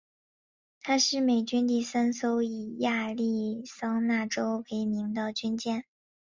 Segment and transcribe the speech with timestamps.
[0.81, 5.85] 她是美军第三艘以亚利桑那州为名的军舰。